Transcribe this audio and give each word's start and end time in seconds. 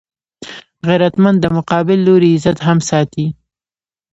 غیرتمند 0.87 1.37
د 1.41 1.45
مقابل 1.57 1.99
لوري 2.07 2.29
عزت 2.35 2.57
هم 2.67 2.79
ساتي 2.89 3.25